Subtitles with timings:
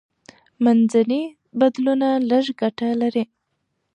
[0.63, 1.23] منځني
[1.59, 3.23] بدلونونه لږه ګټه لري.